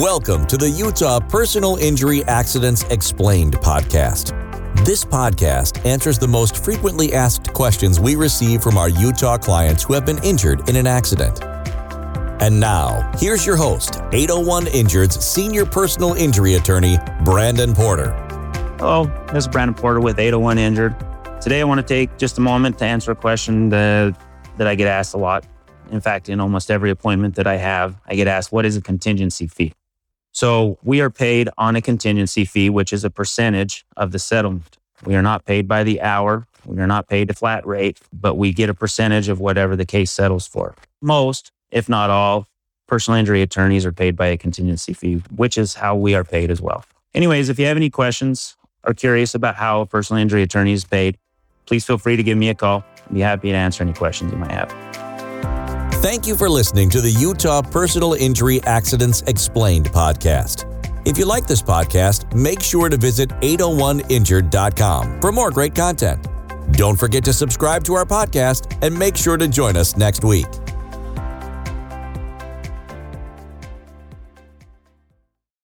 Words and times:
Welcome 0.00 0.46
to 0.48 0.58
the 0.58 0.68
Utah 0.68 1.20
Personal 1.20 1.76
Injury 1.76 2.22
Accidents 2.24 2.82
Explained 2.90 3.54
podcast. 3.54 4.34
This 4.84 5.06
podcast 5.06 5.82
answers 5.86 6.18
the 6.18 6.28
most 6.28 6.62
frequently 6.62 7.14
asked 7.14 7.50
questions 7.54 7.98
we 7.98 8.14
receive 8.14 8.62
from 8.62 8.76
our 8.76 8.90
Utah 8.90 9.38
clients 9.38 9.84
who 9.84 9.94
have 9.94 10.04
been 10.04 10.22
injured 10.22 10.68
in 10.68 10.76
an 10.76 10.86
accident. 10.86 11.42
And 12.42 12.60
now, 12.60 13.10
here's 13.16 13.46
your 13.46 13.56
host, 13.56 14.02
801 14.12 14.66
Injured's 14.66 15.24
senior 15.24 15.64
personal 15.64 16.12
injury 16.12 16.56
attorney, 16.56 16.98
Brandon 17.24 17.72
Porter. 17.72 18.10
Hello, 18.78 19.06
this 19.32 19.44
is 19.44 19.48
Brandon 19.48 19.74
Porter 19.74 20.00
with 20.00 20.18
801 20.18 20.58
Injured. 20.58 20.94
Today, 21.40 21.62
I 21.62 21.64
want 21.64 21.80
to 21.80 21.86
take 21.86 22.18
just 22.18 22.36
a 22.36 22.42
moment 22.42 22.78
to 22.80 22.84
answer 22.84 23.12
a 23.12 23.16
question 23.16 23.70
that, 23.70 24.20
that 24.58 24.66
I 24.66 24.74
get 24.74 24.88
asked 24.88 25.14
a 25.14 25.18
lot 25.18 25.46
in 25.90 26.00
fact, 26.00 26.28
in 26.28 26.40
almost 26.40 26.70
every 26.70 26.90
appointment 26.90 27.36
that 27.36 27.46
I 27.46 27.56
have, 27.56 28.00
I 28.06 28.16
get 28.16 28.26
asked, 28.26 28.50
what 28.52 28.66
is 28.66 28.76
a 28.76 28.82
contingency 28.82 29.46
fee? 29.46 29.72
So 30.36 30.76
we 30.82 31.00
are 31.00 31.08
paid 31.08 31.48
on 31.56 31.76
a 31.76 31.80
contingency 31.80 32.44
fee, 32.44 32.68
which 32.68 32.92
is 32.92 33.04
a 33.04 33.10
percentage 33.10 33.86
of 33.96 34.12
the 34.12 34.18
settlement. 34.18 34.76
We 35.02 35.14
are 35.14 35.22
not 35.22 35.46
paid 35.46 35.66
by 35.66 35.82
the 35.82 36.02
hour. 36.02 36.46
We 36.66 36.78
are 36.78 36.86
not 36.86 37.08
paid 37.08 37.30
a 37.30 37.32
flat 37.32 37.66
rate, 37.66 38.00
but 38.12 38.34
we 38.34 38.52
get 38.52 38.68
a 38.68 38.74
percentage 38.74 39.30
of 39.30 39.40
whatever 39.40 39.76
the 39.76 39.86
case 39.86 40.10
settles 40.10 40.46
for. 40.46 40.74
Most, 41.00 41.52
if 41.70 41.88
not 41.88 42.10
all, 42.10 42.46
personal 42.86 43.18
injury 43.18 43.40
attorneys 43.40 43.86
are 43.86 43.92
paid 43.92 44.14
by 44.14 44.26
a 44.26 44.36
contingency 44.36 44.92
fee, 44.92 45.22
which 45.34 45.56
is 45.56 45.72
how 45.72 45.96
we 45.96 46.14
are 46.14 46.22
paid 46.22 46.50
as 46.50 46.60
well. 46.60 46.84
Anyways, 47.14 47.48
if 47.48 47.58
you 47.58 47.64
have 47.64 47.78
any 47.78 47.88
questions 47.88 48.58
or 48.84 48.92
curious 48.92 49.34
about 49.34 49.54
how 49.54 49.80
a 49.80 49.86
personal 49.86 50.20
injury 50.20 50.42
attorney 50.42 50.74
is 50.74 50.84
paid, 50.84 51.16
please 51.64 51.86
feel 51.86 51.96
free 51.96 52.16
to 52.16 52.22
give 52.22 52.36
me 52.36 52.50
a 52.50 52.54
call. 52.54 52.84
I'd 53.06 53.14
be 53.14 53.20
happy 53.20 53.52
to 53.52 53.56
answer 53.56 53.82
any 53.82 53.94
questions 53.94 54.32
you 54.32 54.36
might 54.36 54.52
have. 54.52 54.85
Thank 56.06 56.28
you 56.28 56.36
for 56.36 56.48
listening 56.48 56.88
to 56.90 57.00
the 57.00 57.10
Utah 57.10 57.60
Personal 57.60 58.12
Injury 58.14 58.62
Accidents 58.62 59.22
Explained 59.22 59.86
podcast. 59.86 60.64
If 61.04 61.18
you 61.18 61.24
like 61.24 61.48
this 61.48 61.60
podcast, 61.60 62.32
make 62.32 62.62
sure 62.62 62.88
to 62.88 62.96
visit 62.96 63.30
801injured.com 63.40 65.20
for 65.20 65.32
more 65.32 65.50
great 65.50 65.74
content. 65.74 66.24
Don't 66.74 66.96
forget 66.96 67.24
to 67.24 67.32
subscribe 67.32 67.82
to 67.82 67.94
our 67.94 68.04
podcast 68.04 68.78
and 68.86 68.96
make 68.96 69.16
sure 69.16 69.36
to 69.36 69.48
join 69.48 69.76
us 69.76 69.96
next 69.96 70.22
week. 70.22 70.46